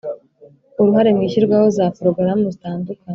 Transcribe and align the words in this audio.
uruhare 0.79 1.09
mu 1.15 1.21
ishyirwaho 1.27 1.67
za 1.77 1.85
porogaramu 1.95 2.45
zitandukanye 2.53 3.01